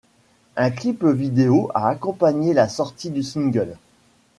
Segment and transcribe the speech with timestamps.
[0.55, 3.77] Un clip vidéo a accompagné la sortie du single.